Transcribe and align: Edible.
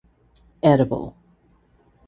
Edible. 0.71 1.05